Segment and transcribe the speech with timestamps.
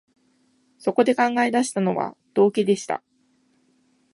[0.79, 3.03] そこで考え出したのは、道化でした